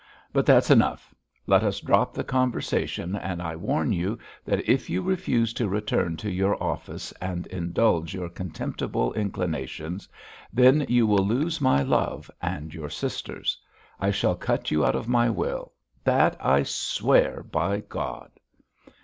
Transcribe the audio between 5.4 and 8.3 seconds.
to return to your office and indulge your